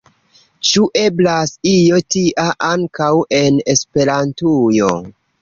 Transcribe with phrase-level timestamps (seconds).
[0.69, 3.11] Ĉu eblas io tia ankaŭ
[3.43, 4.91] en Esperantujo?